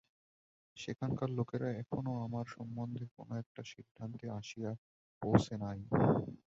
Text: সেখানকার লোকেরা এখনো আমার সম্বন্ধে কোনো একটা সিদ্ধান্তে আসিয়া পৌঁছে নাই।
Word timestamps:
সেখানকার 0.77 1.29
লোকেরা 1.37 1.69
এখনো 1.81 2.11
আমার 2.25 2.45
সম্বন্ধে 2.55 3.03
কোনো 3.15 3.33
একটা 3.41 3.61
সিদ্ধান্তে 3.71 4.25
আসিয়া 4.39 4.71
পৌঁছে 5.21 5.55
নাই। 5.63 5.79